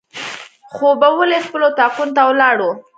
خوبولي 0.73 1.39
خپلو 1.45 1.65
اطاقونو 1.71 2.15
ته 2.17 2.21
ولاړو. 2.29 2.69